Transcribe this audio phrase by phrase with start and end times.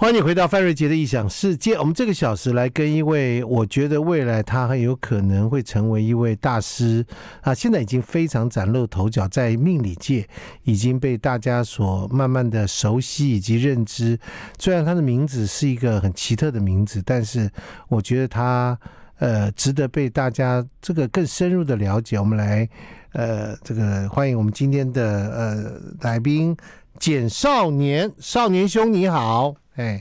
[0.00, 1.74] 欢迎你回到范瑞杰的异想世界。
[1.74, 7.04] 我们这个小时来跟一位，我觉得未来他很有可能会成为一位大师
[7.42, 7.52] 啊！
[7.52, 10.26] 现在已经非常崭露头角，在命理界
[10.62, 14.18] 已经被大家所慢慢的熟悉以及认知。
[14.58, 17.50] 虽然他的名字是一个很奇特的名字，但是
[17.88, 18.78] 我觉得他
[19.18, 22.18] 呃值得被大家这个更深入的了解。
[22.18, 22.66] 我们来
[23.12, 26.56] 呃这个欢迎我们今天的呃来宾
[26.98, 29.54] 简少年，少年兄你好。
[29.80, 29.98] 哎，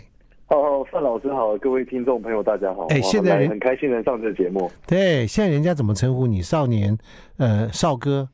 [0.49, 2.87] 哦，范老师好，各位听众朋友大家好。
[2.87, 4.69] 哎，现在很开心能上这个节目。
[4.85, 6.41] 对，现在人家怎么称呼你？
[6.41, 6.97] 少年，
[7.37, 8.27] 呃，少哥，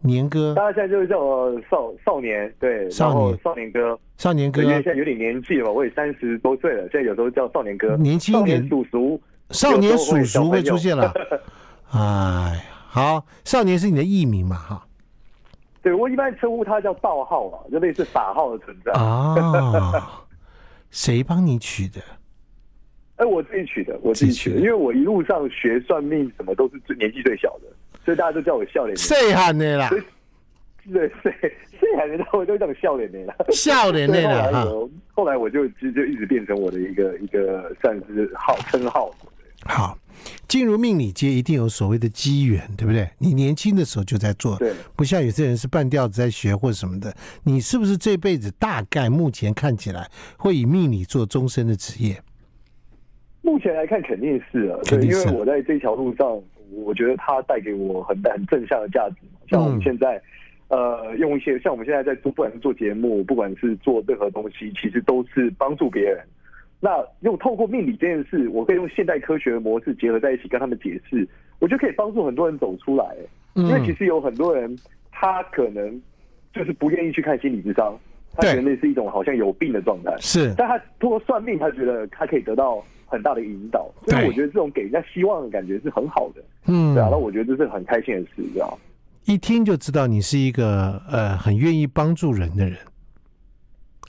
[0.00, 0.54] 年哥。
[0.54, 4.62] 大家现在就是叫我少少年，对，少年少年哥，少年哥。
[4.62, 7.94] 因为现在有点年纪了，我也三十多岁了，现在有时候叫少年哥。
[7.98, 9.20] 年轻年叔叔，
[9.50, 11.12] 少年叔叔会出现了。
[11.92, 14.56] 哎，好，少年是你的艺名嘛？
[14.56, 14.86] 哈。
[15.82, 20.24] 对，我一般称呼他叫道号嘛，就类似法号的存在啊。
[20.90, 22.00] 谁帮你取的？
[23.16, 27.66] 哎，我自己取的，我自己取的，因为我一路上学算命，什么都是最年纪最小的，
[28.04, 28.96] 所以大家都叫我笑脸。
[28.96, 29.90] 谁喊的啦？
[30.90, 31.34] 对，谁
[31.78, 32.24] 谁喊的？
[32.32, 33.34] 我都叫我笑脸的啦。
[33.50, 34.64] 笑脸的啦。
[35.12, 39.10] 后来我就就就一直变成我的一个一个算是号称号。
[39.66, 39.98] 好，
[40.50, 43.08] 进入命理界一定有所谓的机缘，对不对？
[43.18, 47.14] 你年轻的时候就在做，对，不像有些人是半吊子在学或者什么的。
[47.44, 52.20] 你是不是这辈子大概目前看起来会以命理做终身的职业？
[53.42, 56.42] 目前来看肯定是啊，对，因为我在这条路上，
[56.72, 59.18] 我觉得它带给我很大很正向的价值。
[59.48, 60.20] 像我们现在，
[60.66, 66.20] 嗯、呃，用一些像我们现在在做，不管是做节目，不管是做任何东西，其实都是帮助别人。
[66.80, 71.28] 那用透过命理这件事，我可以用现代科学的模式结合在一起跟他们解释，
[71.58, 73.04] 我觉得可以帮助很多人走出来。
[73.54, 74.74] 因为其实有很多人，
[75.10, 76.00] 他可能
[76.54, 77.94] 就是不愿意去看心理智商，
[78.32, 80.16] 他觉得那是一种好像有病的状态。
[80.20, 83.90] 是，但他通过算命，他觉得他可以得到很大的引导。
[84.06, 86.42] 所以我觉得这种给人家希望的感觉是很好的。
[86.66, 88.78] 嗯，对啊，那我觉得这是很开心的事，这样。
[89.26, 92.78] 一听就知道你是一个呃很愿意帮助人的人。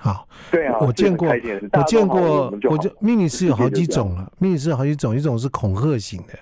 [0.03, 6.33] 好，对啊，我见过，我见过，我就命理师有好几种了，命理师有好几种，一种是恐吓型的。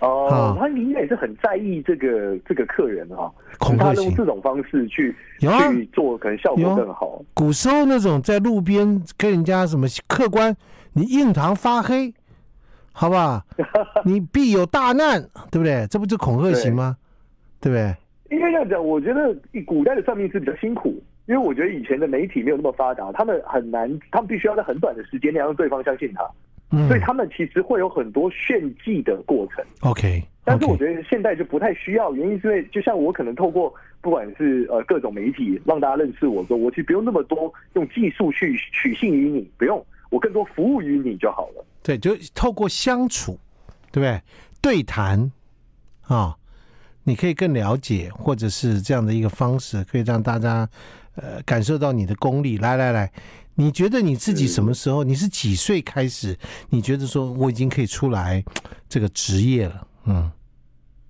[0.00, 7.22] 哦，他应该也是很在意这个这个客人哈，恐吓型，他用这种方式去去做，可能效果更好。
[7.32, 10.52] 古时候那种在路边跟人家什么客官，
[10.94, 12.12] 你印堂发黑，
[12.90, 13.44] 好吧，
[14.04, 15.22] 你必有大难，
[15.52, 15.86] 对不对？
[15.88, 16.96] 这不就恐吓型吗？
[17.60, 17.94] 对不对？
[18.36, 19.32] 应该这样讲，我觉得
[19.64, 21.00] 古代的算命师比较辛苦。
[21.26, 26.24] 因为我觉得以前的媒体没有那么发达，他们很难，他们必须要在很短的时间内让对方相信他，
[26.70, 29.64] 嗯，所以他们其实会有很多炫技的过程。
[29.80, 41.64] OK，但是我觉得现在就不太需要，原因是因为就像我可能透过不管是呃各种媒体让大家认识我说，我其实不用那么多用技术去取信于你，不用，我更多服务于你就好了。
[41.82, 43.36] 对，就透过相处，
[43.90, 44.22] 对不对？
[44.62, 45.32] 对谈
[46.02, 46.36] 啊，
[47.02, 50.68] 你可以更了解，或者是这样的一个方式，可以让大家。
[51.16, 53.10] 呃，感受到你的功力，来来来，
[53.54, 55.02] 你觉得你自己什么时候？
[55.02, 56.36] 你是几岁开始？
[56.70, 58.44] 你觉得说我已经可以出来
[58.88, 59.86] 这个职业了？
[60.06, 60.30] 嗯，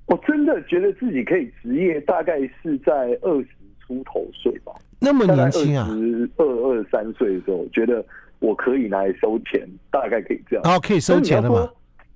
[0.07, 3.49] 我真的觉得自己可以职业，大概是在二十
[3.85, 4.73] 出头岁吧。
[4.99, 5.89] 那么年轻啊，
[6.37, 8.05] 二二三岁的时候，觉得
[8.39, 10.65] 我可以拿来收钱，大概可以这样。
[10.65, 11.69] 哦，可以收钱的吗？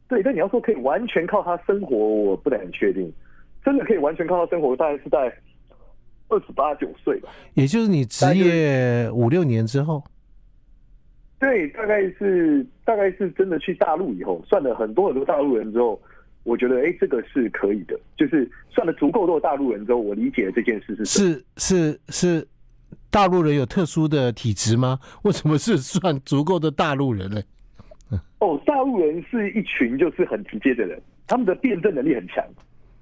[0.08, 3.12] 对，但你要说可以完全靠他生活，我不太很确定。
[3.64, 5.32] 真的可以完全靠他生活，大概是在。
[6.30, 10.02] 二十八九岁吧，也就是你职业五六年之后，
[11.40, 16.00] 对，大概是大概是真的去大陆以后，算了很多很多大陆人之后，
[16.44, 22.48] 我觉得哎、欸，这个是可以的，就是算了足够多大陆人之后，我理解了这件事是是是是，
[23.10, 25.00] 大陆人有特殊的体质吗？
[25.24, 27.42] 为什么是算足够的大陆人呢？
[28.38, 32.44] 哦，大陆人是一群就是很直接的人，他们的辩证能力很强，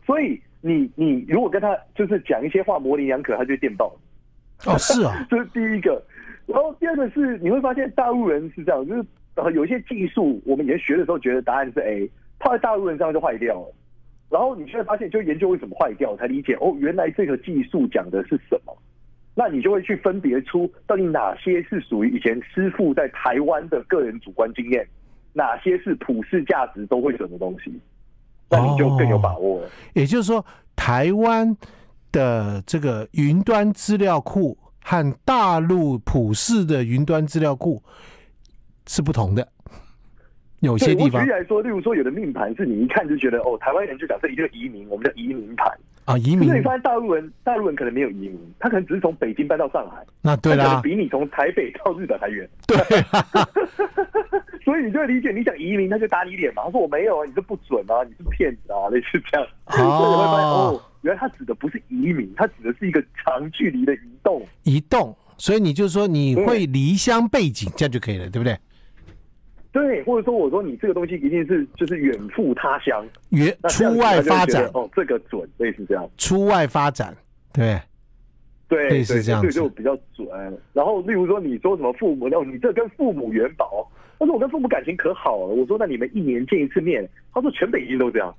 [0.07, 0.41] 所以。
[0.61, 3.87] 你你如果跟他就是讲一些话模棱两可，他就会电爆。
[4.67, 6.03] 哦，是啊， 这是第一个。
[6.47, 9.05] 然后第二个是你会发现大陆人是这样，就是
[9.37, 13.75] 呃有一些技术，我们以前学的时候觉得答案是 A，套在大陆人身上就坏掉了。
[14.31, 18.77] 然后你现在发现就研究为什么坏掉，才理解哦，原来这个技术讲的是什么。
[19.35, 24.85] 那你就会去分别出到底哪些是属于以前师傅在台湾的个人主观经验，
[25.33, 27.73] 哪些是普世价值都会准的东西。
[28.51, 29.67] 那你就更有把握了。
[29.67, 31.57] 哦，也就是说，台湾
[32.13, 37.83] 的这个云端资料库和大陆普世的云端资料库
[38.87, 39.47] 是不同的。
[40.61, 45.73] 有些地方，举例来说，例如说，有的命盘是你一看就觉得，哦，台湾人就讲这一个移民，我们叫移民盘。
[46.05, 46.49] 啊，移民。
[46.49, 50.05] 所以你发现大陆人，大陆人可能没有移民，他可能只是从北京搬到上海。
[50.21, 52.49] 那对啦，比你从台北到日本还远。
[52.67, 52.77] 对，
[54.69, 56.63] 所以你就会理解，你想移民，他就打你脸嘛。
[56.67, 59.49] 他说我没有啊，你这不准啊，你是骗子啊， 类似这样。
[59.65, 64.47] 哦，所以你会发现哦，原来他指的不是移民，他指的是一个长距离的移动。
[64.65, 68.59] 移动，所以你就说你会离乡背景，这样就可以了，对不对？
[69.73, 76.07] 对，或者说我说你这个东西一定是就是远赴他乡，远出外发展哦，这个准，类似这样。
[76.19, 77.17] 出外发展，
[77.55, 77.81] 对，
[78.69, 80.29] 对，类似这样，对，就比较准。
[80.73, 85.47] 然后，例如说你说什么父母，哦，你这跟父母元宝，他说我跟父母感情可好了。
[85.47, 88.35] 我说那你们一年见一次面，他说全北京都这样，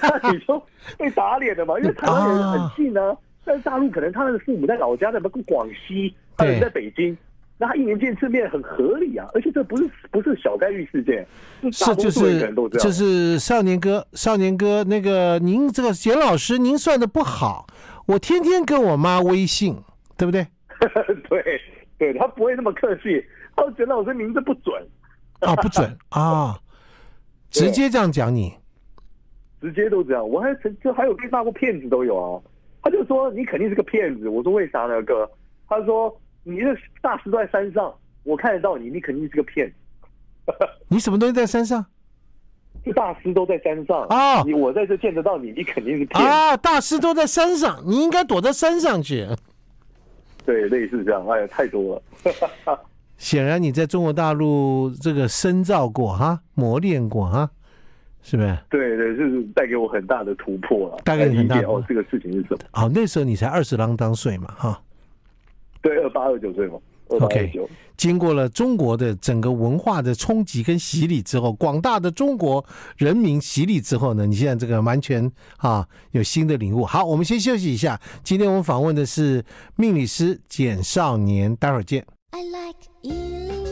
[0.00, 0.64] 那你说
[0.96, 1.78] 被打脸的嘛？
[1.80, 7.16] 因为台湾人很近呢，啊，但是大陆可能他的父母在老家，在什么广西，他人在北京。
[7.56, 11.24] 那他一年见一次面很合理啊，而且这不是不是小概率事件，
[11.62, 12.84] 是大多数人都这样。
[12.84, 17.64] 就是少年哥，少年哥，那个您这个简老师，您算的不好，
[18.06, 19.76] 我天天跟我妈微信，
[20.16, 20.46] 对不对？
[21.28, 21.60] 对，
[21.98, 23.24] 对他不会那么客气，
[23.56, 24.86] 他觉得我这名字不准
[25.40, 26.58] 啊，不准啊，
[27.50, 28.54] 直接这样讲你，
[29.60, 32.42] 直接都这样，我还就还有被骂过骗子都有啊，
[32.82, 35.30] 他就说你肯定是个骗子，我说为啥呢哥？
[35.68, 36.14] 他说。
[36.46, 37.90] 你这大师都在山上，
[38.22, 39.74] 我看得到你，你肯定是个骗子。
[40.88, 41.86] 你什么东西在山上？
[42.84, 44.42] 这大师都在山上啊！
[44.44, 46.56] 你我在这见得到你，你肯定是骗啊！
[46.56, 49.26] 大师都在山上，你应该躲在山上去。
[50.44, 52.02] 对，类似这样，哎呀，太多了。
[53.16, 57.50] 显然你在中国大陆这个深造过哈，磨练过哈，
[58.22, 58.58] 是不是？
[58.68, 62.58] 对对，就是带给我很大的突破了，带给你很大哦，这个事情是什么？
[62.72, 64.82] 哦，那时候你才二十啷当岁嘛，哈。
[65.80, 66.78] 对，二八二九岁嘛。
[67.08, 67.52] OK，
[67.96, 72.64] 经过了中国的整个文化的冲击跟洗礼之后，广大的中国
[72.96, 76.84] 人民洗礼之后呢，你现在这个完全啊有新的领悟。
[76.84, 78.00] 好，我们先休息一下。
[78.22, 79.44] 今天我们访问的是
[79.76, 82.04] 命理师简少年，待会儿见。
[82.30, 83.63] I like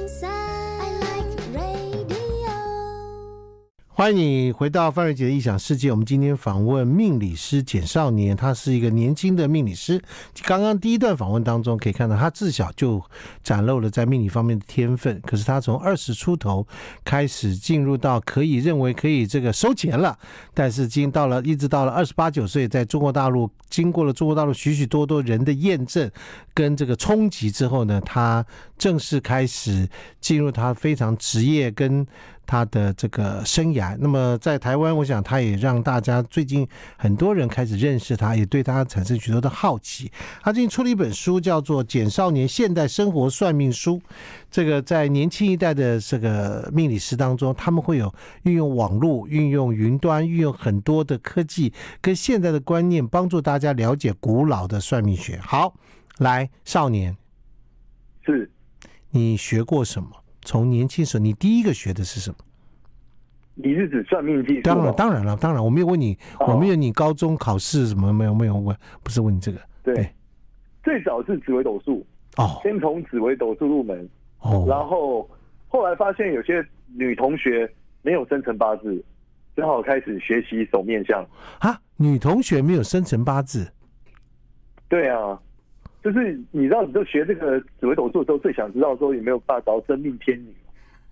[4.02, 5.88] 欢迎你回到范瑞杰的异想世界。
[5.88, 10.02] 我们今天访问命理师简少年，他是一个年轻的命理师。
[10.42, 13.00] 刚刚第一段访问当中可以看到，他自小就
[13.44, 15.22] 展露了在命理方面的天分。
[15.24, 16.66] 可是他从二十出头
[17.04, 20.18] 开始进入到可以认为可以这个收钱了，
[20.52, 26.10] 但是经到了一直到了二十八九岁，在中国大陆经过了中国大陆许许多多人的验证
[26.52, 28.44] 跟这个冲击之后呢，他
[28.76, 29.88] 正式开始
[30.20, 32.04] 进入他非常职业跟。
[32.46, 36.66] 他的这个生涯，那么在台湾，我想他也让大家最近
[36.96, 40.10] 很多人开始认识他，也对他产生许多的好奇。
[40.42, 43.96] 他最近出了一本书，叫做《简少年现代生活算命书》。
[44.50, 48.12] 这个在年轻一代的这个命理师当中，他们会有
[48.42, 55.38] 运用网络、运用云端、运用很多的科技跟现在的观念，帮助大家了解古老的算命学。
[55.42, 55.74] 好，
[56.18, 57.16] 来，少年，
[58.26, 58.50] 是，
[59.10, 60.21] 你学过什么？
[60.42, 62.36] 从年轻时候，你第一个学的是什么？
[63.54, 64.62] 你是指算命技术？
[64.62, 69.60] 当然，当然了，当然，我没有问你，哦、我没有你高中考试什么没有没有问，不是问你这个。
[69.82, 70.10] 对，对
[70.82, 72.04] 最早是紫微斗数
[72.36, 74.08] 哦，先从紫微斗数入门
[74.40, 75.28] 哦，然后
[75.68, 79.04] 后来发现有些女同学没有生辰八字，
[79.54, 81.22] 只好开始学习手面相
[81.58, 81.78] 啊。
[81.98, 83.70] 女同学没有生辰八字？
[84.88, 85.38] 对啊。
[86.02, 90.52] 就是你知道，你就学这个紫微斗数的时候，最想知道说有没有办法找真命天女？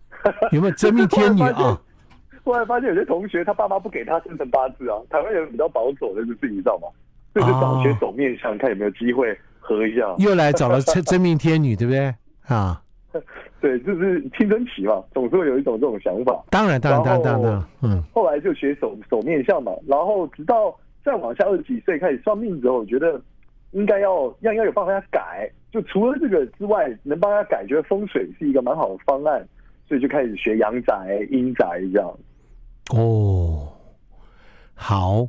[0.52, 1.80] 有没有真命天女啊？
[2.42, 6.88] 后来发现有些同学他爸妈不给他生辰八字啊，台湾人比较保守的就是你知道吗？
[7.32, 10.14] 所以就找学手面相，看有没有机会合一下。
[10.18, 12.12] 又来找了真真命天女，对不对？
[12.49, 12.82] 啊，
[13.61, 16.42] 对，就是青春期嘛，总是会有一种这种想法。
[16.50, 18.02] 当然，当然，当然，当然，嗯。
[18.12, 23.20] 后来就学手手面相嘛，然后直到再往下二十几岁开始算命之后，我觉得。
[23.73, 29.47] 应该要要要有办法改，就除了这个之外，能帮他改，觉得风水是一个蛮好的方案，
[29.87, 32.19] 所以就开始学阳宅、阴宅这样。
[32.91, 33.73] 哦，
[34.75, 35.29] 好，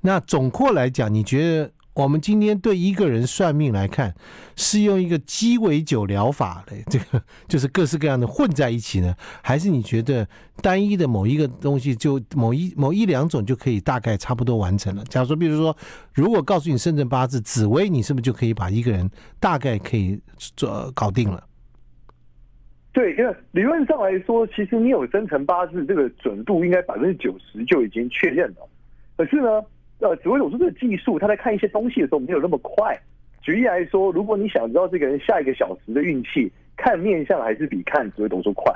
[0.00, 1.70] 那总括来讲，你觉得？
[1.94, 4.14] 我们今天对一个人算命来看，
[4.56, 9.14] 是用一个鸡尾酒疗法的，这个就是各式各样的混在一起呢？
[9.42, 10.26] 还是你觉得
[10.62, 15.04] 单一的某一个东西，就某一某一两种就可以大概差不多完成了？
[15.04, 15.76] 假如说，比如说，
[16.14, 21.44] 如果告诉你生辰八字紫微，你是不是就可以把一个人大概可以做搞定了？
[22.94, 28.66] 对，因为理论上来说，其实你有生辰八字，这个准度应该百分之九十就已经确认了。
[29.18, 29.62] 可是呢？
[30.02, 32.98] 呃，紫微斗数这个技术，他在看一些东西的时候没有那么快。
[33.40, 38.72] 举例来说，如果你想知道这个人下一个小时的运气，看面相还是比看紫微斗数快。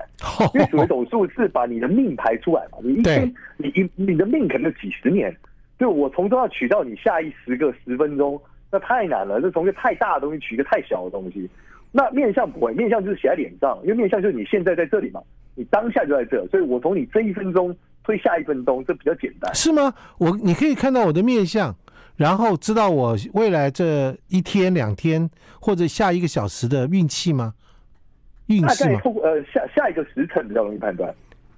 [0.55, 5.35] 因为紫微斗数是把你的命排出来嘛，你一天你一你的命可能几十年，
[5.79, 8.41] 就我从中要取到你下一十个十分钟，
[8.71, 9.41] 那太难了。
[9.41, 11.49] 就从一个太大的东西取一个太小的东西。
[11.93, 15.21] 那面相不会，面相就是写在脸上，因为面相就是你现在在这里嘛，
[15.55, 17.75] 你当下就在这，所以我从你这一分钟
[18.07, 19.53] 推下一分钟，这比较简单。
[19.53, 19.93] 是吗？
[20.19, 21.75] 我你可以看到我的面相，
[22.17, 25.29] 然后知道我未来这一天、两天
[25.61, 27.55] 或者下一个小时的运气吗？
[28.47, 29.01] 运势吗？
[29.25, 31.13] 呃，下下一个时辰比较容易判断，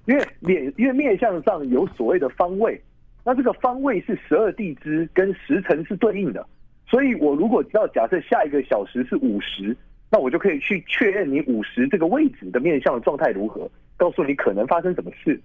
[0.06, 2.80] 因为脸，因为面相上有所谓的方位，
[3.22, 6.46] 那这个方位是十二地支跟时辰是对应的，
[6.88, 9.76] 所以我如果知道假设下一个小时是午时。
[10.10, 15.38] 那我就可以去确认你午时这个位置的面相的状态如何，告诉你可能发生什么事。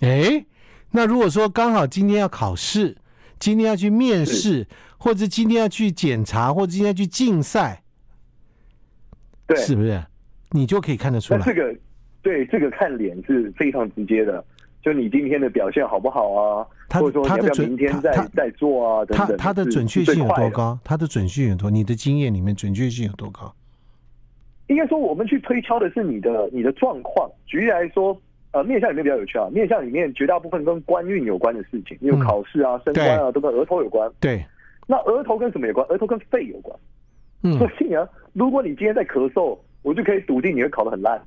[0.00, 0.44] 哎，
[0.90, 2.96] 那如果说刚好今天要考试，
[3.38, 7.82] 今天要去面试，或者今天要去检查，或者今天要去竞赛，
[9.46, 10.02] 对，是不是？
[10.50, 11.40] 你就可以看得出来。
[11.44, 11.74] 这个
[12.22, 14.44] 对，这个看脸是非常直接的，
[14.82, 16.66] 就你今天的表现好不好啊？
[16.90, 19.04] 或者说你要不要明天再再做啊？
[19.04, 20.78] 等等，它的准确性有多高？
[20.82, 21.70] 他的准确性有多？
[21.70, 23.54] 你的经验里面准确性有多高？
[24.68, 27.30] 应该说，我们去推敲的是你的你的状况。
[27.46, 28.18] 举例来说，
[28.58, 29.48] 呃，面相里面比较有趣啊。
[29.52, 34.10] 面相里面绝大部分跟官运有关的事情，你有考试啊、升官啊，都跟额头有关。
[34.18, 34.44] 对。
[34.88, 35.86] 那额头跟什么有关？
[35.88, 36.76] 额头跟肺有关。
[37.44, 37.56] 嗯。
[37.56, 41.22] 所以啊，如果你今天在咳嗽，我就可以笃定你会考得很烂。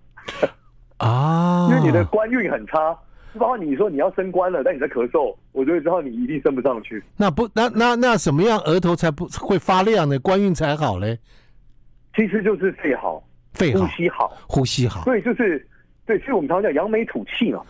[0.97, 1.69] 啊。
[1.69, 2.93] 因为你的官运很差，
[3.39, 7.01] 包括你说你要升官了，但你在咳嗽，我就会知道你一定升不上去。
[7.15, 10.19] 那不，那那那什么样额头才不会发亮呢？
[10.19, 11.17] 官运才好嘞？
[12.13, 13.23] 其实就是肺好。
[13.53, 15.67] 肺好呼吸好，呼吸好，对，就是
[16.11, 17.61] 对，所以我们常常讲扬眉吐气嘛，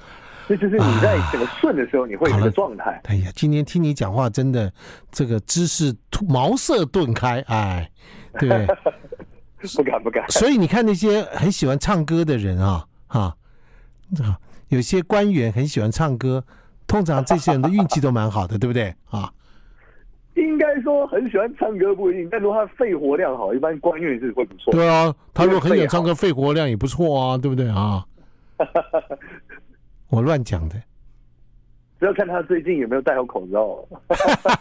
[0.47, 2.99] 这就是你在整个顺的时候，你会有一个状态。
[3.03, 4.71] 哎呀，今天听你讲话，真的
[5.11, 5.95] 这个知识
[6.27, 7.87] 茅塞顿开，哎，
[8.39, 8.67] 对不 对？
[9.75, 10.27] 不敢不敢。
[10.29, 13.35] 所以你看那些很喜欢唱歌的人啊，哈，
[14.69, 16.43] 有些官员很喜欢唱歌，
[16.87, 19.31] 通常这些人的运气都蛮好的，对不对啊？
[20.35, 24.73] 应该说很喜欢唱歌不一定，但如果他肺活量好，一般官运是会不错。
[24.73, 28.03] 对啊，他如果很喜欢唱歌，肺活量也不错啊，对不对啊？
[30.09, 30.75] 我乱讲的，
[31.99, 33.87] 只要看他最近有没有戴好口罩。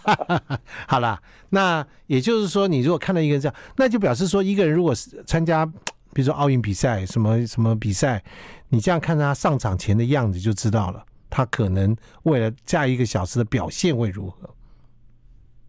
[0.86, 5.66] 好了，那也就是说，你如果看到一个人这样，那就表示说，一个人如果是参加，
[6.12, 8.22] 比如说奥运比赛，什么什么比赛，
[8.68, 14.48] 你这样看他上场前的样子就知道了，他可能为了下一个小时的表现会如何。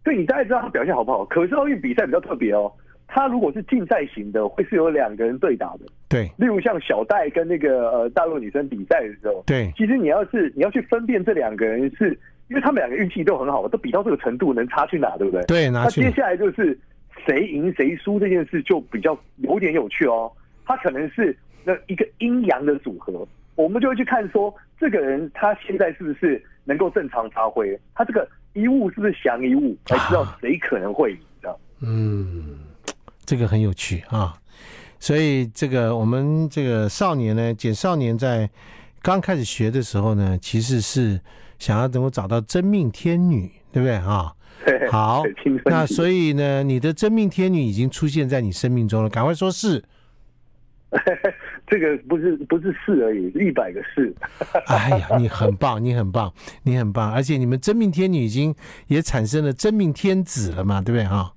[0.04, 1.24] 对，你大概知道他表现好不好。
[1.26, 2.72] 可是奥运比赛比较特别哦，
[3.14, 5.80] 他如果是竞赛型的，会是有两个人对打的。
[6.08, 15.42] 对，例如像小戴跟那个呃大陆女生比赛的时候，对，其实你要是你要去分辨这两个人是，是因为他们两个运气都很好，都比到这个程度，能差去哪，对不对？
[15.44, 16.00] 对，拿去。
[16.00, 16.78] 那接下来就是
[17.26, 20.32] 谁赢谁输这件事就比较有点有趣哦。
[20.64, 28.26] 他可能是那一个阴阳的组合，我们就会去看说这个人他现在是不是能够正常发挥，他这个。
[28.54, 31.48] 一物是不是降一物，才知道谁可能会赢的。
[31.48, 31.56] 啊。
[31.80, 32.58] 嗯，
[33.24, 34.34] 这个很有趣啊。
[35.00, 38.48] 所以这个我们这个少年呢，简少年在
[39.02, 41.20] 刚开始学的时候呢，其实是
[41.58, 44.32] 想要能够找到真命天女，对不对啊？
[44.90, 45.24] 好，
[45.64, 49.82] 那所以呢，你的真命天女已经出现在你生命中了，赶快说是。
[51.66, 54.14] 这个不是不是是而已，一百个是。
[54.68, 58.54] 哎呀，你很棒，你很棒，你很棒，而且你们真命天女已经
[58.86, 61.32] 也产生了真命天子了嘛，对不对哈？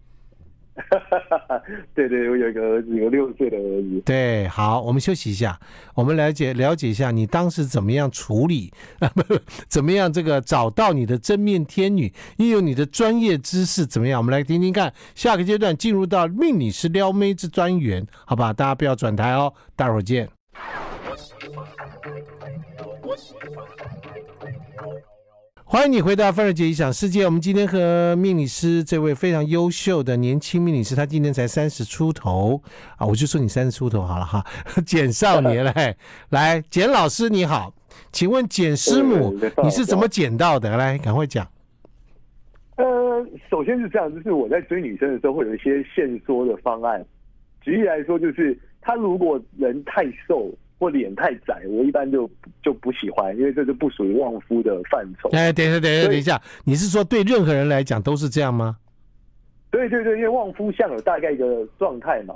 [1.95, 4.01] 对对，我有一个儿子，有六岁的儿子。
[4.05, 5.57] 对，好，我们休息一下，
[5.95, 8.73] 我们了解了解一下你当时怎么样处理？
[9.69, 14.19] 怎么样这个找到你的真命天女，运用你的专业知识怎么样？
[14.19, 18.51] 我们来听听看，下个阶段进入到命理师撩妹之专员，好吧？
[18.51, 20.27] 大家不要转台哦，待会儿见。
[25.67, 27.25] 欢迎你回到范瑞杰异想世界。
[27.25, 32.61] 我们今天和命理师这位非常优秀的年轻命理师，他今年才三十出头
[32.97, 34.45] 啊，我就说你三十出头好了哈。
[34.85, 35.97] 简少年嘞，
[36.29, 37.73] 来，简老师你好，
[38.11, 40.77] 请问简师母你是怎么捡到的？
[40.77, 41.45] 来，赶快讲。
[42.77, 47.03] 呃，首先是这样，就是我在追女生的时候会有一些限缩的方案。
[47.61, 50.53] 举例来说，就是她如果人太瘦。
[50.85, 52.29] 或脸太窄，我一般就
[52.61, 55.27] 就不喜欢，因为这是不属于旺夫的范畴。
[55.31, 58.77] 哎，等一下，等一下，等一下，你是说对任何人来讲都是这样吗？
[59.71, 62.35] 对对对，因为旺夫相有大概一个状态嘛。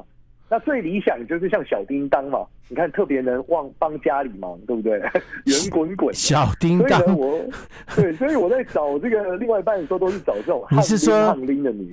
[0.50, 2.40] 那最理想就是像小叮当嘛，
[2.70, 5.00] 你看特别能旺帮家里忙，对不对？
[5.46, 6.12] 圆滚滚。
[6.12, 7.00] 小叮当。
[7.02, 7.46] 所以我
[7.96, 11.38] 对，所以我在找这个另外一半的时候，都是找这种你是说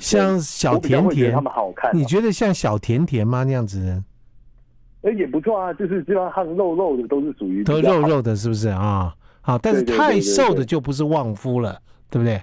[0.01, 1.95] 像小甜甜，他们好看。
[1.95, 3.45] 你觉得像小甜甜吗？
[3.45, 4.03] 那样子人？
[5.07, 9.15] 哎，也不错啊，就是基本上很肉肉的都是属于都肉肉的，是不是啊？
[9.41, 12.43] 好，但是太瘦的就不是旺夫了，对不对？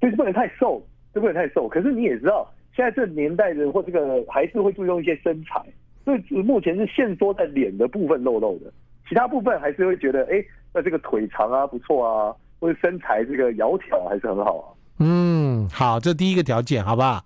[0.00, 0.82] 就是不能太瘦，
[1.14, 1.68] 就不能太瘦。
[1.68, 5.62] 可是你也知道，现在这年代人或这个还是会注重一些身材，
[6.02, 8.72] 所以目前是限缩在脸的部分肉肉的，
[9.06, 10.42] 其他部分还是会觉得，哎，
[10.72, 14.64] 那这个腿长啊不错啊，或者身材这个窈窕还是很好啊。
[15.00, 17.22] 嗯，好，这第一个条件，好不好？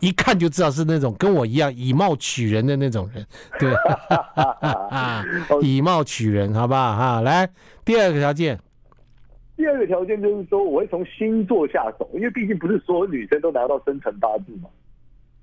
[0.00, 3.24] 一看就知道是那种跟我一样以貌取人的那种人，
[3.58, 3.70] 对，
[5.62, 6.96] 以貌取人，好不好？
[6.96, 7.48] 哈，来
[7.84, 8.58] 第二个条件。
[9.56, 14.70] 第二个条件就是说，我会从星座下手，因为毕竟不是所有女生都拿到生辰八字嘛。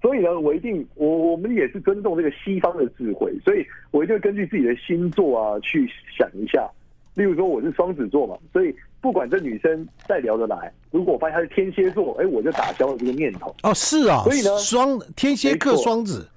[0.02, 5.88] 所以呢，我一定，我我们也是尊重这个西方的智慧，所以我一定会根据自己的星座啊去
[6.18, 6.68] 想一下。
[7.14, 13.56] 例如说，我是双子座嘛，所以不管这女生再聊得来，如果我发现她是天蝎座，哎，我就打消了这个念头。
[13.64, 16.28] 哦，是啊，所以呢，双天蝎克双子，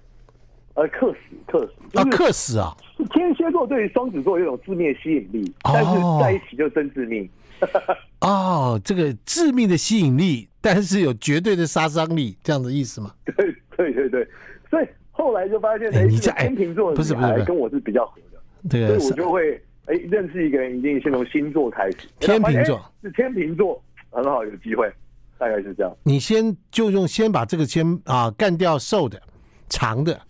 [0.75, 2.76] 呃，克死克死啊，克死啊！
[3.12, 5.90] 天蝎座对于双子座有一种致命吸引力，哦、但是
[6.21, 7.29] 在一起就真致命。
[8.21, 13.12] 哦，这个致命的吸引力，但是有绝对的杀伤力，这样的意思吗？
[13.25, 14.29] 对对对对，
[14.71, 21.97] 所以后来就发现，哎，天秤座的女孩跟我是比较合的，对，所以我就会哎认识一个人，一定先从星座开始。
[22.20, 24.90] 天秤座是天秤座，很好，有机会，
[25.37, 25.97] 大概是这样。
[26.04, 29.20] 你先就用先把这个先啊干掉瘦的、
[29.68, 30.20] 长的、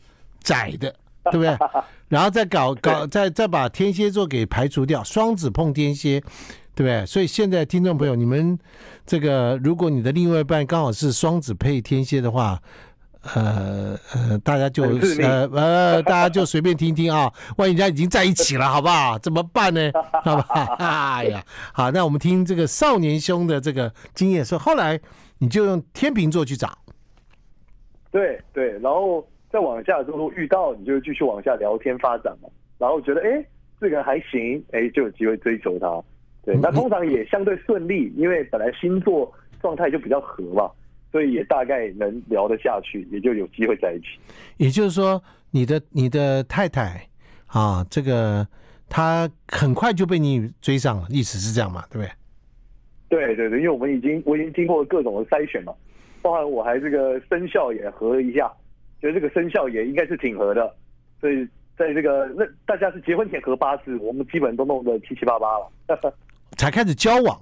[0.40, 0.94] 窄的，
[1.30, 1.56] 对不对？
[2.08, 6.22] 然后再搞搞，再再把天蝎座给排除掉，双子碰天蝎。
[6.72, 7.04] 对不对？
[7.04, 8.58] 所以现在听众朋友，你们
[9.04, 12.62] 这个，如果你的另外一半刚好是双子配天蝎的话，
[13.22, 17.30] 呃呃，大家就呃呃，大家就随便听听啊。
[17.58, 19.18] 万一人家已经在一起了，好不好？
[19.18, 19.90] 怎么办呢？
[20.24, 20.64] 好吧？
[20.78, 24.98] 哎呀，好，那我们听这个少年兄的这个经验说，后来
[25.38, 26.76] 你就用天秤座去找。
[28.10, 32.48] 对对，然后再往下之后遇到，你就继续往下聊天发展嘛。
[32.78, 33.44] 然后觉得哎，
[33.80, 36.02] 这个还行，哎，就有机会追求他。
[36.42, 40.70] 对，那通常也相对顺利，因为本来星座状态就比较合嘛，
[41.10, 44.06] 所以也大概能聊得下去，也就有机会在一起。
[44.56, 47.08] 也就是说，你的你的太太
[47.46, 48.46] 啊，这个
[48.88, 51.84] 她很快就被你追上了，意思是这样嘛？
[51.90, 52.12] 对不对？
[53.08, 55.74] 对对对，因为我们已经我已经经过各种的筛选嘛，
[56.22, 58.52] 包含我还这个生肖也合了一下，
[59.00, 60.72] 觉得这个生肖也应该是挺合的，
[61.20, 61.44] 所以
[61.76, 65.68] 在这个那大家是结婚前合八字，我们基本都弄得七七八八了。
[66.56, 67.40] 才开始交往，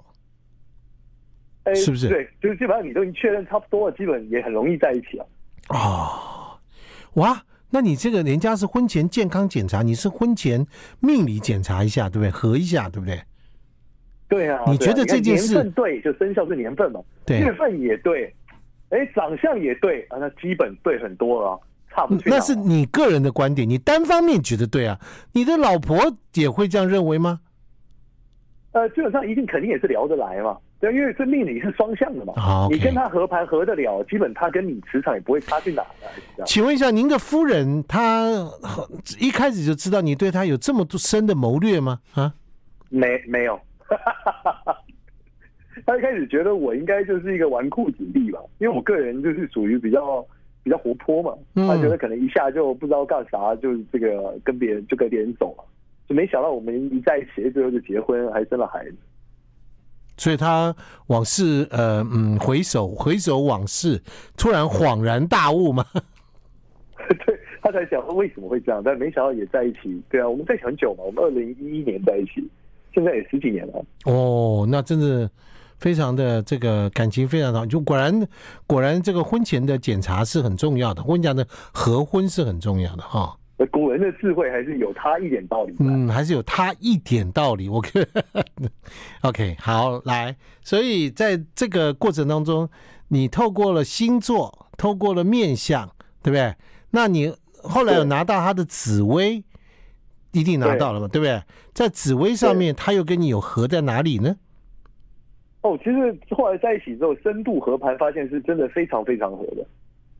[1.65, 2.07] 欸、是不是？
[2.07, 5.27] 对，就是基本上你都已经确认差不多了，基本也很容易在一起了。
[5.69, 6.57] 哦，
[7.15, 10.65] 哇，那你这个人家是婚前健康检查，你是婚前
[10.99, 12.31] 命理检查一下，对不对？
[12.31, 13.21] 合一下，对不对？
[14.27, 14.63] 对啊。
[14.67, 16.99] 你觉得这件事年份对，就生肖是年份嘛？
[17.25, 18.33] 对，月份也对，
[18.89, 21.59] 哎，长相也对啊，那基本对很多了，
[21.91, 22.23] 差不多。
[22.25, 24.99] 那是你个人的观点，你单方面觉得对啊？
[25.33, 25.97] 你的老婆
[26.33, 27.41] 也会这样认为吗？
[28.71, 32.33] 呃，基本上一定肯定也是聊得来嘛，对，因为这命理是双向的嘛。
[32.37, 32.73] 好，okay.
[32.73, 35.83] 你跟他合盘合得了，基本他跟你磁场也不会差去哪
[36.37, 36.45] 的。
[36.45, 38.31] 请问一下，您的夫人她
[39.19, 41.99] 一开始就知道你对她有这么多深的谋略吗？
[42.13, 42.33] 啊，
[42.87, 43.59] 没没有，
[45.85, 50.25] 他一开始觉得我应该就是一个纨绔子弟吧，因为我个人就是属于比较
[50.63, 51.33] 比较活泼嘛，
[51.67, 55.63] 他觉得可能一下就不知道干啥，就这个跟别人就跟别人走了。
[56.07, 58.95] 就没想到我们一在一起，之后就结婚，还生了孩子。
[60.19, 60.75] 所以他
[61.07, 63.99] 往事，呃，嗯，回首回首往事，
[64.37, 65.83] 突然恍然大悟嘛。
[67.25, 69.99] 对，他才想说为什么会这样，但没想到也在一起。
[70.09, 72.47] 对啊，我们在一起很久嘛，我们二零一一年在一起，
[72.93, 73.85] 现在也十几年了。
[74.03, 75.27] 哦，那真的
[75.79, 78.27] 非常的这个感情非常好，就果然
[78.67, 83.38] 果然这个婚前的检查是很重要的，婚前的合婚是很重要的哈。
[83.59, 87.67] 哦古人的智慧还是有他一点道理，嗯，还是有他一点道理。
[87.67, 88.23] 我觉得，
[89.23, 92.69] OK，好，来，所以在这个过程当中，
[93.09, 95.85] 你透过了星座，透过了面相，
[96.23, 96.55] 对不对？
[96.91, 99.43] 那你后来有拿到他的紫薇，
[100.31, 101.41] 一定拿到了嘛，对不对？
[101.73, 104.37] 在紫薇上面，他又跟你有合在哪里呢？
[105.63, 109.67] 哦，其实后来在一起之后，深度合盘，发现是真的非常非常合的。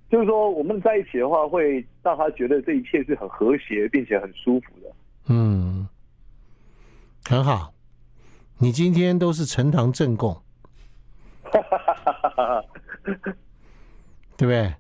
[0.10, 4.92] 就是说，我们在一起的话，会让他觉得这一切是很和谐，并且很舒服的。
[5.28, 5.88] 嗯，
[7.26, 7.72] 很好。
[8.58, 10.36] 你今天都是呈堂证供，
[14.36, 14.74] 对不对？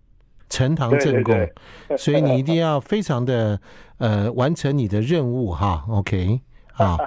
[0.50, 1.48] 呈堂证供，
[1.96, 3.62] 所以你一定要非常的
[4.00, 5.86] 呃完成你的任务哈。
[5.90, 6.42] OK，
[6.74, 6.98] 好，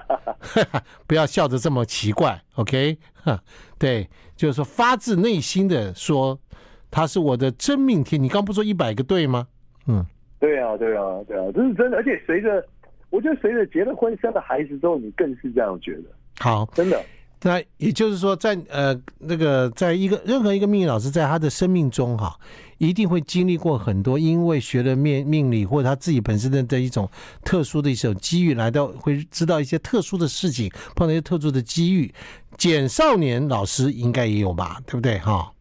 [1.08, 2.40] 不要笑得这么奇怪。
[2.54, 3.42] OK，哈，
[3.80, 6.38] 对，就是说发自内心的说。
[6.92, 9.48] 他是我的真命天，你刚不说一百个对吗？
[9.88, 10.06] 嗯，
[10.38, 11.96] 对啊，对啊，对啊，这是真的。
[11.96, 12.64] 而且随着，
[13.10, 16.04] 我觉得随着结了婚、生了孩子之后，你更是这样觉得。
[16.38, 17.02] 好，真的。
[17.44, 22.38] 那也就是说在，在呃那个，在一个任何一个命理老师，在他的生命中哈，
[22.78, 27.10] 一定会经历过很多，因为学了命命理或者他自己本身的的一种
[27.42, 32.14] 特殊的一种机遇，来到会知道一些特殊的事情，碰到一些特殊的机遇。
[32.56, 35.52] 简少年老师应该也有吧，对不对哈？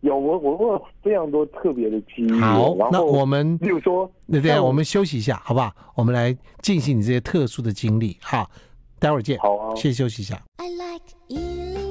[0.00, 2.40] 有，我我我非常多特别的经历。
[2.40, 5.72] 好，那我们比如说，对对，我们休息一下，好不好？
[5.94, 8.50] 我们来进行你这些特殊的经历，好。
[8.98, 9.38] 待会儿见。
[9.38, 10.38] 好啊，先休息一下。
[10.58, 11.89] I like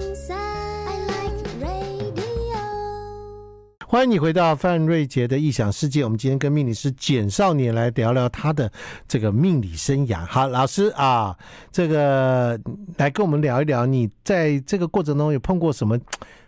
[3.92, 6.04] 欢迎你回到范瑞杰的异想世界。
[6.04, 8.72] 我们今天跟命理师简少年来聊聊他的
[9.08, 10.24] 这个命理生涯。
[10.28, 11.36] 好，老师啊，
[11.72, 12.56] 这个
[13.00, 16.00] 来跟我们聊一聊，你在这个过程中有碰过什么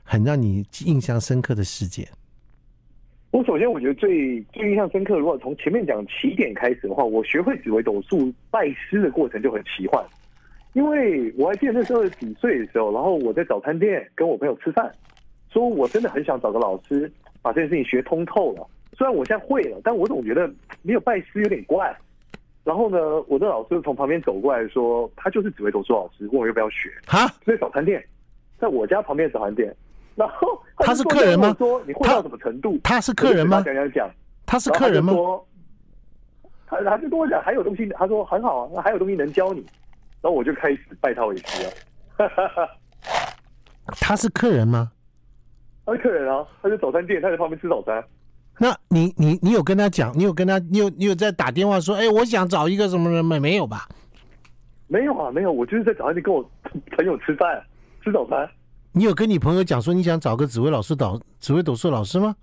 [0.04, 2.08] 很让你印象深刻的事件？
[3.32, 10.06] 我首先我觉得最最印象深刻，如果从前面讲起点开始的话，我学会紫微斗数拜师的过程就很奇幻。
[10.74, 14.94] 因为我还记得那时候几岁的时候，然后我在早餐店跟我朋友吃饭，
[15.52, 18.68] 说我真的很想找个老师把这件事情学通透了。
[18.98, 20.52] 虽然我现在会了，但我总觉得
[20.82, 21.96] 没有拜师有点怪。
[22.64, 26.92] 然后呢，我的老师从旁边走过来说，他就是紫微斗数老师，问我要不要学。
[27.08, 28.06] 哈，在早餐店，
[28.60, 29.76] 在我家旁边的早餐店。
[30.16, 31.56] 然后他， 他是客人吗？
[31.58, 32.80] 说你会到什么程度？
[32.84, 33.64] 他，他是客人吗？
[33.66, 34.10] 讲讲讲，
[34.46, 35.14] 他是客人吗？
[36.68, 39.66] 他他就跟我讲还有东西，他说很好啊，那还有东西能教你。
[40.22, 41.72] 然后我就开始拜他为师了。
[44.00, 44.92] 他是客人吗？
[45.86, 48.04] 他是客人啊，他在早餐店，他在旁边吃早餐。
[48.60, 50.12] 那你你你有跟他讲？
[50.18, 50.60] 你有跟他？
[50.60, 51.96] 你有你有在打电话说？
[51.96, 53.40] 哎，我想找一个什么人没？
[53.40, 53.88] 没有吧？
[54.88, 55.52] 没有啊，没有。
[55.52, 56.44] 我就是在早餐店跟我
[56.96, 57.62] 朋友吃饭，
[58.04, 58.50] 吃早餐。
[58.92, 62.36] 你有跟你朋友讲说你想找个紫薇老师导紫薇斗数老师吗？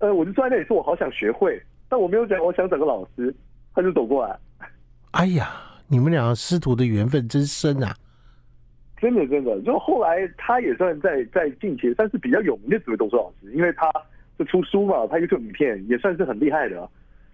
[0.00, 3.34] 呃，我就坐在那里说，我好想学会，但我没有讲我想找个老师，
[3.74, 4.38] 他就走过来。
[5.12, 5.60] 哎呀。
[5.86, 7.94] 你们两个师徒的缘分真深啊！
[9.04, 13.92] 真的真的，就后来他也算在在近期算是比较有名的紫微斗数老师，因为他
[14.38, 16.76] 是出书嘛，他 YouTube 影片也算是很厉害的，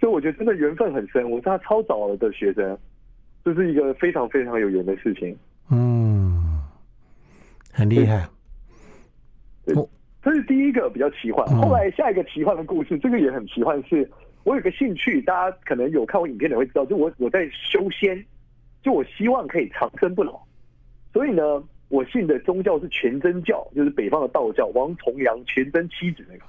[0.00, 1.30] 所以我觉得真的缘分很深。
[1.30, 2.76] 我是他超早的学生，
[3.44, 5.36] 这是一个非常非常有缘的事情。
[5.70, 6.60] 嗯，
[7.72, 8.28] 很厉害。
[9.64, 9.72] 对，
[10.24, 11.46] 这是第一个比较奇幻。
[11.56, 14.10] 后来下一个奇幻的故事，这个也很奇幻，是
[14.42, 18.20] 我有个兴趣，大家可能有看我影片的会知道，就我我在修仙。
[18.82, 20.42] 就我希望可以长生不老，
[21.12, 21.42] 所以呢，
[21.88, 26.44] 我信的宗教是全真教，就是北方的道教，王重阳全真七子那个。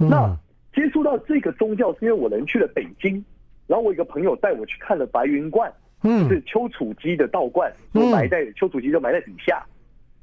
[0.00, 0.38] 嗯、那
[0.72, 3.22] 接触到这个宗教是因为我人去了北京，
[3.66, 5.70] 然后我一个朋友带我去看了白云观，
[6.02, 9.62] 嗯，就是丘处机的道观，就埋在丘处机就埋在底下。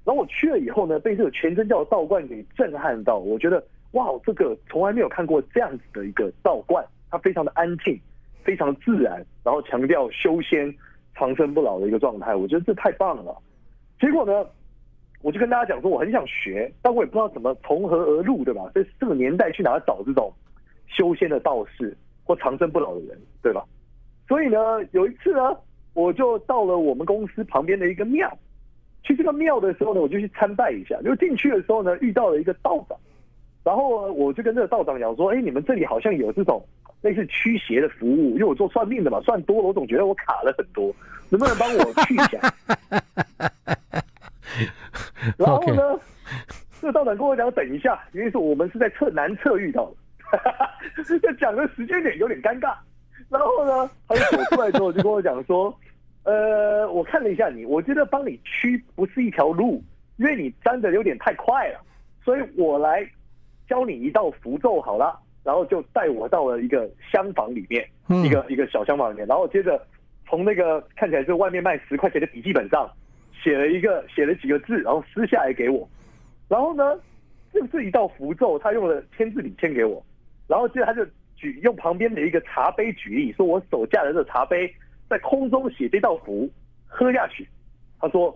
[0.03, 7.99] 然后我去了以后呢，被这个全真教的道观给震撼到，我觉得哇，这个从来没有看过这样子的一个道观，它非常的安静，
[8.43, 10.75] 非常自然，然后强调修仙。
[11.17, 13.33] 长生不老的一个状态，我觉得这太棒了。
[13.99, 14.45] 结果呢，
[15.21, 18.69] 我就跟大家讲说，我很想学，但我也不知道怎么从何而入，对吧？
[18.73, 20.31] 这这个年代去哪找这种
[20.87, 23.65] 修仙的道士或长生不老的人，对吧？
[24.27, 25.55] 所以呢，有一次呢，
[25.93, 28.37] 我就到了我们公司旁边的一个庙，
[29.03, 31.01] 去这个庙的时候呢，我就去参拜一下。
[31.01, 32.97] 就进去的时候呢，遇到了一个道长，
[33.63, 36.63] 然后我就跟这个道长讲说：“哎，你们这里好像有这种。”
[37.05, 40.91] 类似驱邪的服务，因为我做算命的嘛，算多了我总觉得我卡了很多，
[41.29, 42.39] 能不能帮我去一下？
[45.37, 45.99] 然后呢，Okay.
[46.81, 49.85] 这个道长跟我讲，等一下，因为是我们是在侧南侧遇到
[50.31, 52.73] 的， 这讲的时间点有点尴尬。
[53.29, 55.77] 然后呢，他就走出来之后就跟我讲说，
[56.23, 59.83] 呃，我看了一下你，我觉得帮你驱不是一条路，
[60.17, 61.79] 因为你粘的有点太快了，
[62.23, 63.07] 所以我来
[63.69, 65.19] 教你一道符咒好了。
[65.45, 67.87] 然后就带我到了一个厢房里面，
[68.25, 69.79] 一个一个小厢房里面，然后接着
[70.27, 72.89] 从那个看起来是外面卖十块钱的笔记本上
[73.43, 75.87] 写了一个写了几个字，然后撕下来给我。
[76.47, 76.99] 然后呢，
[77.53, 80.03] 这是一道符咒，他用了签字笔签给我。
[80.47, 81.05] 然后接着他就
[81.35, 84.73] 举用旁边的一个茶杯举例，说我手架的这个茶杯
[85.07, 86.49] 在空中写这道符，
[86.87, 87.47] 喝下去，
[87.99, 88.35] 他说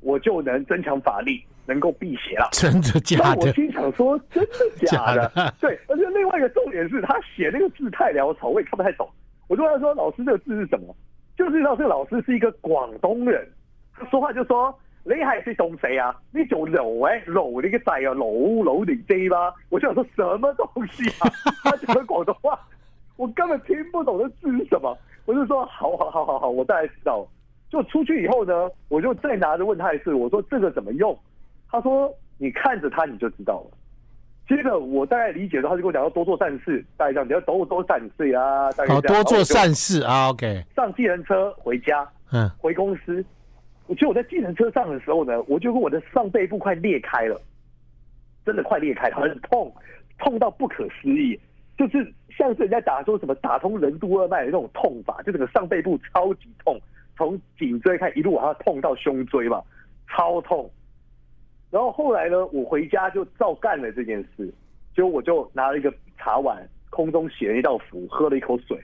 [0.00, 1.42] 我就能增强法力。
[1.68, 3.44] 能够辟邪了， 真的假的？
[3.44, 5.28] 那我心想说，真的假的？
[5.34, 9.08] 假的 对，而且另外一个重点是他写那个字太潦草，我也看不太懂。
[9.46, 10.94] 我就问他说：“老师，这个字是什么？”
[11.36, 13.46] 就知道这个老师是一个广东人，
[13.94, 16.14] 他说话就说：“你还是懂谁啊？
[16.32, 21.30] 你就楼哎楼那个仔啊，楼楼你 J 吧？”我就想说什么东西啊？
[21.64, 22.58] 他讲的广东话，
[23.16, 24.96] 我根本听不懂这字是什么。
[25.24, 27.26] 我就说：“好好好好好，我大概知道。”
[27.70, 31.18] 就出去以后呢，我就再拿着问他一次，我说：“这个怎么用？”
[31.70, 33.76] 他说：“你看着他，你就知道了。”
[34.48, 39.02] 接着我大概理解的，他就跟我讲要多做善事，大概这样，你要多多善事啊，大概这样。
[39.02, 40.64] 多做善事啊，OK。
[40.74, 43.22] 上计程车回家，嗯，回公司，
[43.86, 47.38] 我觉得我在计程车上的时候呢，我就跟我的上背部快裂开了，
[48.46, 49.70] 真的快裂开，很痛，
[50.18, 51.38] 痛到不可思议，
[51.76, 56.80] 就是像是人家打说什么打通任督二脉的那种痛法，就整个上背部超级痛，
[57.18, 59.62] 从颈椎开一路往下痛到胸椎嘛，
[60.08, 60.70] 超痛。
[61.70, 64.52] 然后后来呢，我回家就照干了这件事，
[64.94, 68.78] 结果我就拿了一个茶碗，空中写了一道符，喝了一口水，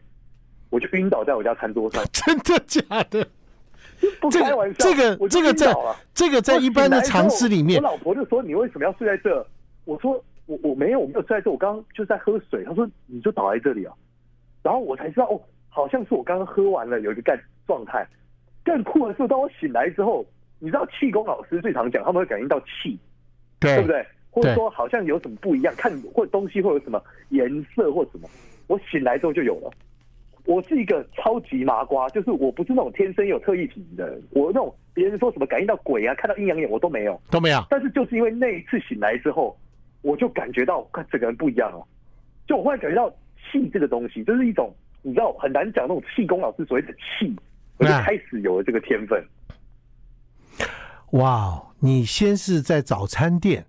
[0.70, 2.04] 我就晕倒在我家餐桌上。
[2.12, 3.26] 真的假的？
[4.20, 5.74] 不开玩笑，这个这个在
[6.12, 9.46] 这个在一般的常识里面，我老婆就说：“你为什么要睡在这？”
[9.86, 13.94] 我说：“我我没有，我没有睡在这，我刚刚就在喝水。”她说：“你就倒在这里啊。”
[14.62, 18.06] 然后我才知道哦，好像是我刚刚喝完了，有一个干状态。
[18.64, 20.26] 更酷的是，当我醒来之后，
[20.64, 22.98] 你知道气功老师最常讲，他们会感应到气，
[23.60, 24.02] 对，不对？
[24.30, 26.98] 或者说好像有什么不一样，看或东西会有什么
[27.28, 27.46] 颜
[27.76, 28.26] 色或什么。
[28.66, 29.70] 我醒来之后就有了。
[30.46, 34.22] 我是一个超级麻瓜，就是我不是那种天生有特异体质的人。
[34.30, 37.62] 我那种别人说什么感应到鬼啊，看到阴阳眼，我都没有，都没有。
[37.68, 39.54] 但是就是因为那一次醒来之后，
[40.00, 41.86] 我就感觉到，整个人不一样了。
[42.46, 47.36] 就我忽然感觉到气这个东西，就是一种你知道很难讲那种气功老师所谓的气，
[47.76, 49.22] 我就开始有了这个天分。
[51.10, 53.66] 哇，你先是在早餐店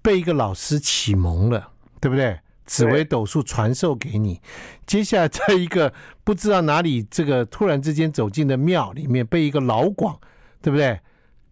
[0.00, 1.70] 被一个老师启蒙了，
[2.00, 2.38] 对不对？
[2.66, 4.40] 紫微斗数传授给你，
[4.86, 5.92] 接下来在一个
[6.24, 10.18] 不知道哪里，这个突然之间走进的庙里面，被一个老广，
[10.62, 10.98] 对不对？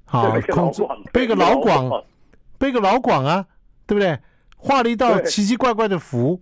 [0.06, 2.04] 好，控制被一个老广，
[2.56, 3.44] 被一个老广啊，
[3.86, 4.18] 对不对？
[4.56, 6.40] 画了一道奇奇怪怪的符。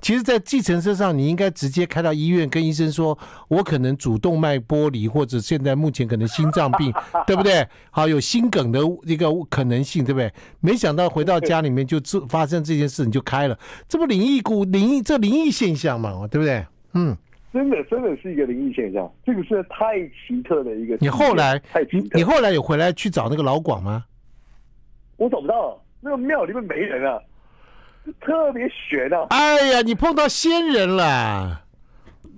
[0.00, 3.16] 其实，在计程车上，你应该直接开到医院，跟医生说
[3.48, 6.92] ：“我可能主动脉剥离，或者现在目前可能心脏病，
[7.26, 7.66] 对不对？
[7.90, 13.58] 好，有心梗的一个可能性，对不对？”没想到回到家里面就这发生这件事，你就开了，
[13.88, 16.64] 这不灵异故灵异这灵异现象嘛，对不对？
[16.94, 17.16] 嗯，
[17.52, 20.96] 真的真的是一个灵异现象，这个是太奇特的一个。
[21.00, 21.60] 你后来
[21.92, 24.04] 你你后来有回来去找那个老广吗？
[25.18, 27.20] 我找不到，那个庙里面没人啊。
[28.20, 29.26] 特别玄啊！
[29.30, 31.62] 哎呀，你碰到仙人了！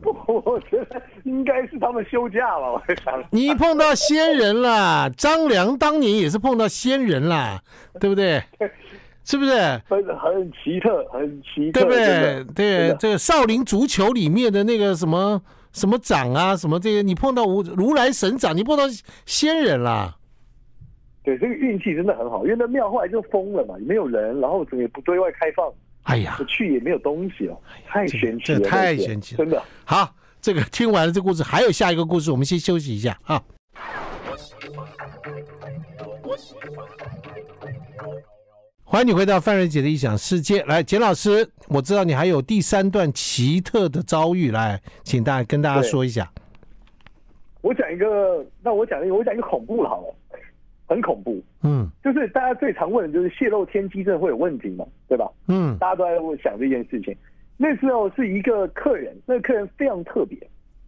[0.03, 0.11] 不
[0.45, 3.23] 我觉得应该是他们休假了， 我想。
[3.31, 7.61] 你碰到仙人了，张良当年也是碰到仙人了，
[8.01, 8.43] 对不对？
[9.25, 9.53] 是不是？
[9.89, 12.45] 很很奇特，很奇特，对不对？
[12.55, 15.41] 对，这个少林足球里面的那个什么
[15.73, 18.83] 什么掌啊，什么这个，你碰到如如来神掌，你碰到
[19.25, 20.17] 仙人了。
[21.25, 25.73] 对，这个运气真的很好，因为那庙后来就封了嘛，也没有人，然后整个也不对外开放。
[26.03, 27.57] 哎呀，去也没有东西了，
[27.87, 29.63] 太玄奇了，这太玄奇了，真的。
[29.85, 33.41] 好，这个听完了这故事，还有下一个故事，我们先休息一下啊。
[38.83, 46.31] 欢迎你回到范瑞杰的异想世界，来，简老师，我知道你还有第三段奇特的遭遇，来，请大家跟大家说一下。
[47.61, 50.15] 我讲一个，那我讲一个，我讲一个恐怖的好了。
[50.93, 54.85] 很恐怖，嗯，就是大家最常问的就是泄露天机，这会有问题吗？
[55.09, 55.27] 对吧？
[55.49, 56.05] 嗯，大家都
[56.37, 57.17] 在想这件事情。
[57.57, 60.39] 那时候是一个客人，那个客人非常特别，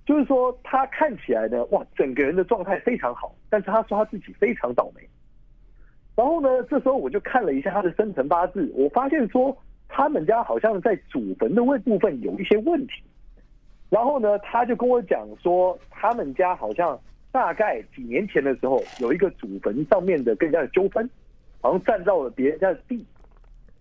[0.04, 5.00] 就是说他看起来呢，哇，整个人的状态非常好，但是他说他自己非常倒霉。
[6.14, 9.56] 然后呢，这时候我就看了一下他的生辰八字，我发现说
[9.88, 13.02] 他们家好像在祖坟的位部分有一些问题。
[13.88, 17.00] 然后呢，他就跟我讲说，他们家好像。
[17.34, 21.10] 大概几年前的时候，有一个祖坟上面的跟人家的纠纷，
[21.60, 23.04] 好像占到了别人家的地，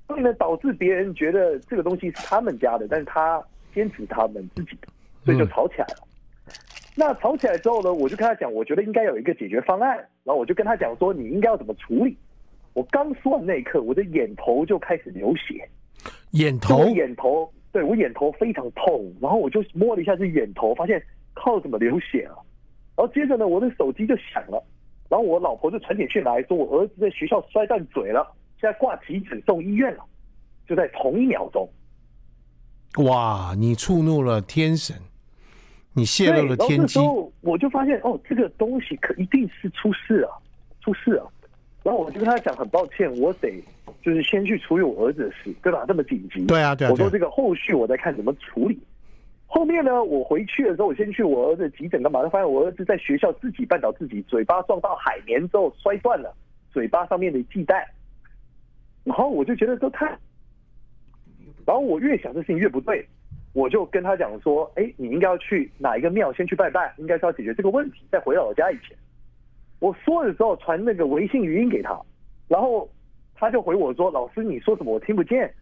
[0.07, 3.39] 所以呢，导致别人觉得这个东西是他们家的，但是他
[3.71, 4.87] 坚持他们自己的，
[5.23, 6.07] 所以就吵起来了。
[6.47, 6.51] 嗯、
[6.95, 12.17] 那吵起来之后呢，我就跟他讲，我觉得应该有一个解决方案，然后我就跟他讲说，你应该要怎么处理。
[12.73, 15.69] 我刚说的那一刻，我的眼头就开始流血，
[16.31, 20.99] 眼头，眼头，对，我眼头非常痛，然后我就摸了一下这眼头，发现
[21.35, 22.35] 靠，怎么流血了？
[23.03, 24.63] 然后接着呢，我的手机就响了，
[25.09, 28.25] 然后我老婆就传简讯来说，我儿子在学校摔断嘴了，
[28.61, 30.05] 现在挂急诊送医院了，
[30.65, 31.67] 就在同一秒钟。
[33.03, 33.53] 哇！
[33.57, 34.95] 你触怒了天神，
[35.91, 36.97] 你泄露了天机。
[36.97, 40.31] 然后我就发现哦，这个东西可一定是出事啊，
[40.79, 41.27] 出事啊。
[41.83, 43.61] 然后我就跟他讲，很抱歉，我得
[44.01, 45.83] 就是先去处理我儿子的事，对吧？
[45.85, 46.45] 这么紧急。
[46.45, 46.91] 对啊，对啊。
[46.91, 48.79] 我说这个后续我再看怎么处理。
[49.55, 52.27] 后面呢，我回去的时候，我先去我儿子急诊干嘛？
[52.27, 56.35] 发现我儿子在学校自己绊倒自己，嘴巴撞到海绵之后摔断了
[56.71, 57.87] 嘴巴上面的系带。
[59.03, 60.07] 然后我就觉得都太……
[61.67, 63.07] 然后我越想这事情越不对，
[63.53, 68.97] 我就跟他讲说：“哎，你应该要去哪一个庙先去拜拜，应该是要解决这个问题，再回到我家以前。”
[69.77, 71.95] 我说的时候传那个微信语音给他，
[72.47, 72.89] 然后
[73.35, 75.53] 他就回我说：“老师，你说什么我听不见。”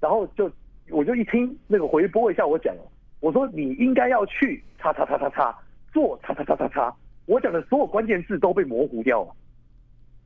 [0.00, 0.50] 然后就
[0.88, 2.82] 我就一听那个回拨一下我讲了。
[3.24, 5.58] 我说你应该要去叉叉叉叉叉
[5.90, 9.34] 做叉叉叉叉叉，我讲的所有关键字都被模糊掉了，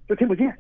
[0.09, 0.53] 就听不见。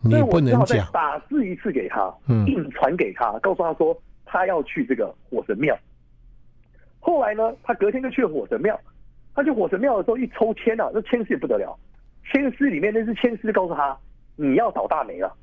[0.00, 0.50] 你不能讲。
[0.50, 5.76] 所以我只好再打字一次给他，嗯，硬传给他，告诉他说他要去这个火神庙。
[7.00, 8.80] 后来呢，他隔天就去了火神庙。
[9.34, 11.76] 他去火神庙的时候一抽签啊，那签师也不得了。
[12.30, 13.98] 签师里面那支签师告诉他，
[14.36, 15.36] 你要倒大霉了，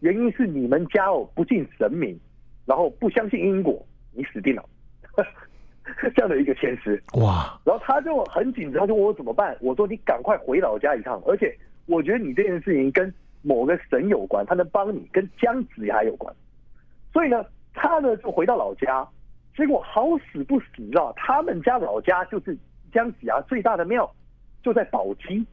[0.00, 2.18] 原因是你们家哦不敬神明，
[2.66, 4.64] 然后不相信因果，你死定了。
[6.14, 9.56] 这样的一个签师哇，然后他就很紧张，就问我怎么办？
[9.60, 16.34] 我说你赶快回老家一趟，而且我觉得你这件事情跟某个神有关，他能帮你，跟姜子牙有关。
[17.12, 19.06] 所以呢，他呢就回到老家，
[19.56, 20.66] 结果好死不死
[20.98, 22.56] 啊，他们家老家就是
[22.92, 24.10] 姜子牙最大的庙，
[24.62, 25.44] 就在宝鸡，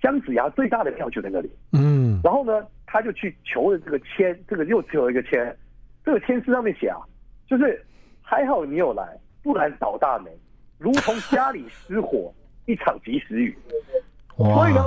[0.00, 1.50] 姜子牙最大的庙就在那里。
[1.72, 5.56] 嗯，然后呢，他就去求了这个签，这个又求了一个签，
[6.04, 6.98] 这个签诗上面写啊，
[7.46, 7.84] 就是
[8.22, 9.18] 还好你有来。
[9.46, 10.30] 不然倒大霉，
[10.76, 12.34] 如同家里失火，
[12.66, 13.56] 一场及时雨。
[14.36, 14.84] 所以呢，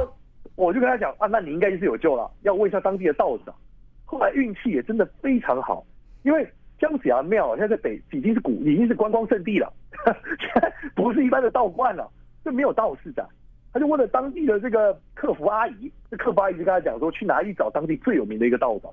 [0.56, 3.56] 我就跟他讲啊，那你应该就是有救了，要问一下当地的道长。
[4.04, 5.86] 后来运气也真的非常好，
[6.24, 6.46] 因为
[6.78, 9.72] 姜子牙庙现在在北已经是古已经是观光圣地了，
[10.04, 10.14] 现
[10.62, 12.12] 在不是一般的道观了，
[12.44, 13.26] 就没有道士的。
[13.72, 18.92] 他就问了当地的这个客服阿姨，这客服阿姨就跟他讲说，去哪里找当地最有名的一个道长？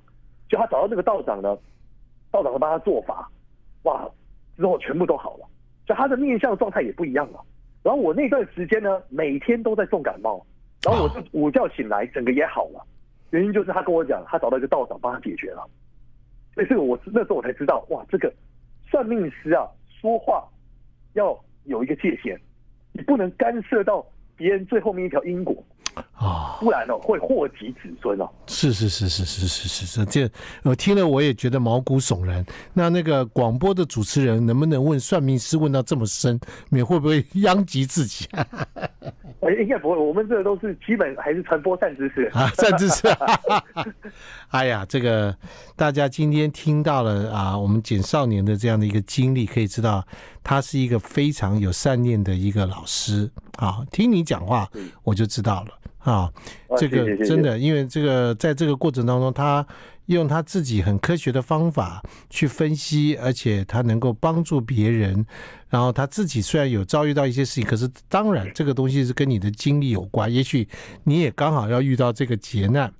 [0.48, 1.58] 就他找到这个道长呢，
[2.30, 3.28] 道长会帮他做法，
[3.82, 4.08] 哇，
[4.56, 5.46] 之后全部都好了。
[5.86, 7.40] 就他的面相状态也不一样了，
[7.82, 10.44] 然后我那段时间呢，每天都在重感冒，
[10.84, 12.84] 然后我就午觉醒来，整个也好了，
[13.30, 15.64] 原因就是他跟我讲，他找到一个道长帮他解决了，
[16.54, 18.32] 所以这个我那时候我才知道，哇，这个
[18.90, 19.64] 算命师啊，
[20.00, 20.44] 说话
[21.12, 22.36] 要有一个界限，
[22.92, 24.04] 你不能干涉到
[24.36, 25.56] 别人最后面一条因果。
[26.14, 28.28] 啊，不然哦会祸及子孙哦。
[28.46, 30.30] 是是是是是是是是，这
[30.62, 32.44] 我听了我也觉得毛骨悚然。
[32.72, 38.26] 那那个广播的主持人能不能问算命师问到这么深，你会不会殃及自己？
[39.40, 39.96] 哎，应该不会。
[39.96, 43.06] 我们这都是基本还是传播善知识啊，善知识。
[44.48, 45.36] 哎呀，这个
[45.76, 50.04] 大家今天听到了啊，我们简少年的这样的一个经历，可以知道
[50.42, 53.86] 他是一个非常有善念的一个老师啊。
[53.92, 54.68] 听你讲话，
[55.04, 55.70] 我就知道了。
[56.06, 56.32] 啊，
[56.78, 59.66] 这个真的，因为这个在这个过程当中，他
[60.06, 65.26] 用他自己很科学的方法去分析，而且他能够帮助别人。
[65.68, 70.32] 然后他自己虽然有遭遇到一些事情，可是当然这个东西是跟你的经历有关。
[70.32, 70.68] 也许
[71.02, 72.94] 你也刚好要遇到这个劫难，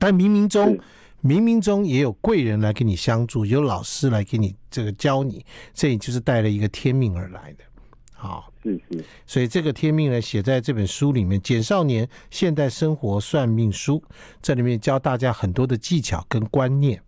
[0.00, 0.78] 但冥冥中，
[1.22, 7.64] 冥冥中也有贵人来给你相助，有老师来给你这个教你，这也就是带了一个天命而来的。
[8.22, 13.98] 好，是是，所以这个天命呢，写在这本书里面，《简少年现代生活算命书》，
[14.40, 17.02] 这里面教大家很多的技巧跟观念。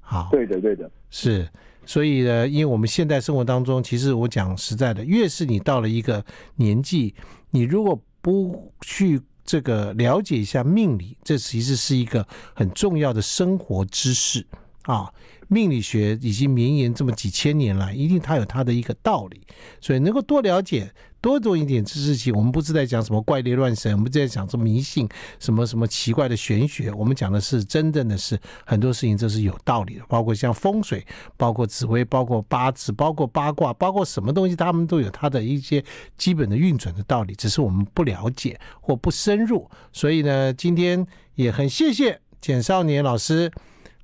[0.00, 1.46] 好，对的，对的，是。
[1.84, 6.24] 所以呢，因为我们现代生活当中，其实我讲实在的，越是你到了一个
[6.56, 7.14] 年纪，
[7.50, 14.46] 你如果不去这个了解一下命理，这其实是一个很重要的生活知识
[14.84, 15.12] 啊。
[15.50, 19.42] 命理学已经绵延这么几千年来，一定它有它的一个道理，
[19.80, 20.88] 所以能够多了解、
[21.20, 22.32] 多懂一点知识性。
[22.32, 25.08] 我们不是在讲什么怪力乱神，我们在讲什么迷信、
[25.40, 26.92] 什么什么奇怪的玄学。
[26.92, 31.04] 我们讲的是真正的是很多事情这是有道理的，包括像风水、
[31.36, 35.84] 包括紫微、包括八字、包括八卦、包括什么东西，他们都有它的一些
[36.16, 39.68] 基本的运转的道理，只是我们不了解或不深入。
[39.92, 43.50] 所以呢，今天也很谢谢简少年老师。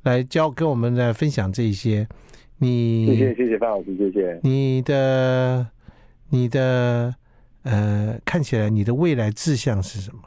[0.06, 2.06] 来教跟我们来分享这一些，
[2.58, 5.66] 你谢谢谢谢范老师，谢谢你的
[6.30, 7.12] 你的
[7.64, 10.22] 呃，看起来你的未来志向是什么？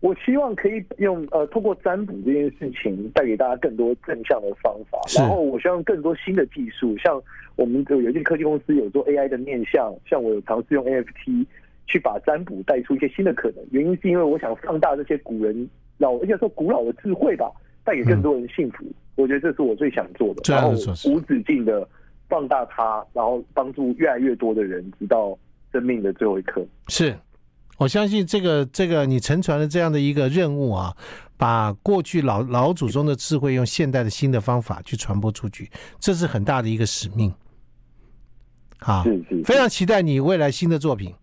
[0.00, 7.22] 我希望可以用呃，通过占卜这件事情带给大家更多正向的方法，然后我希望更多新的技术，像
[7.54, 11.46] 我们有一间科技公司有做 AI 的面向，像我有尝试用 NFT
[11.86, 13.64] 去把占卜带出一些新的可能。
[13.70, 17.48] 原因是因为我想放大这些古人老，应该说古老的智慧吧。
[17.88, 20.42] 带给更多人幸福，嗯，我觉得这是我最想做的。
[20.52, 20.72] 然后
[21.06, 21.88] 无止境的
[22.28, 25.36] 放大它，然后帮助越来越多的人，直到
[25.72, 26.62] 生命的最后一刻。
[26.88, 27.16] 是，
[27.78, 30.94] 我相信这个这个你承传了这样的一个任务啊，
[31.38, 37.32] 把过去老老祖宗的智慧用现代的新的方法去传播出去，这是很大的一个使命。
[38.80, 41.14] 好，是是，是，非常期待你未来新的作品。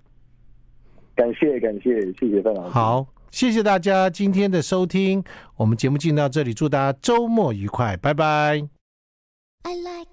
[1.15, 2.69] 感谢感谢谢谢范老师。
[2.71, 3.05] 好。
[3.35, 5.21] 谢谢大家今天的收听，
[5.57, 8.65] 我们节目进到这里，祝大家周末愉快，拜拜。
[9.63, 10.07] I like